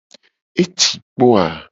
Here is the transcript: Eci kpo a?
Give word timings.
Eci 0.61 0.91
kpo 1.15 1.27
a? 1.43 1.43